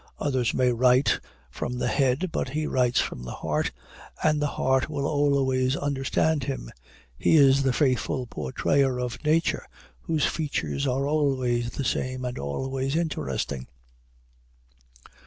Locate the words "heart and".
3.35-4.41